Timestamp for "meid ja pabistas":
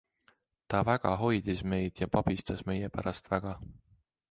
1.73-2.65